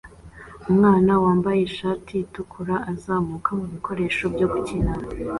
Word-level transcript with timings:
Umwana 0.69 1.11
wambaye 1.23 1.59
ishati 1.69 2.13
itukura 2.25 2.75
azamuka 2.91 3.49
mubikoresho 3.59 4.23
byo 4.33 4.47
gukina 4.53 4.91